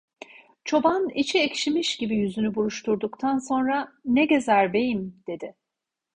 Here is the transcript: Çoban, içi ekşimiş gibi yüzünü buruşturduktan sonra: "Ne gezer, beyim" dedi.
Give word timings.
Çoban, 0.65 1.09
içi 1.09 1.39
ekşimiş 1.39 1.97
gibi 1.97 2.15
yüzünü 2.15 2.55
buruşturduktan 2.55 3.37
sonra: 3.37 3.91
"Ne 4.05 4.25
gezer, 4.25 4.73
beyim" 4.73 5.23
dedi. 5.27 5.55